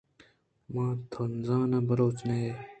[0.73, 2.51] من: تو زاناں بلوچے نہ ئے؟